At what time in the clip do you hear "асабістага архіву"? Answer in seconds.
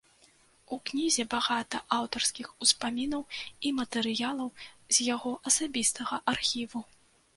5.53-6.79